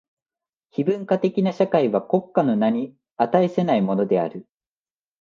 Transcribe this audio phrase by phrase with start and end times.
[0.71, 4.47] 非文化的な社会は国家の名に価せないものである。